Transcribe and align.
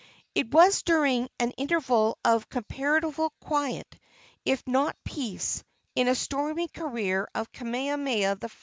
It 0.33 0.51
was 0.51 0.81
during 0.81 1.29
an 1.39 1.51
interval 1.59 2.17
of 2.25 2.49
comparative 2.49 3.19
quiet, 3.39 3.99
if 4.43 4.65
not 4.65 4.95
of 4.95 5.03
peace, 5.03 5.63
in 5.95 6.07
the 6.07 6.15
stormy 6.15 6.67
career 6.69 7.29
of 7.35 7.51
Kamehameha 7.51 8.39
I. 8.41 8.47